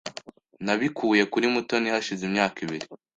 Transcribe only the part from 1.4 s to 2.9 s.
Mutoni hashize imyaka ibiri.